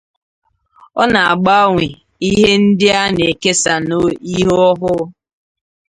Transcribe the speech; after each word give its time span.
Ọ 1.01 1.03
na-agbanwe 1.13 1.85
ihe 2.29 2.49
ndị 2.63 2.87
a 2.99 3.03
na-ekesa 3.15 3.73
na 3.87 3.95
ihe 4.37 4.53
ọhụụ. 4.69 5.03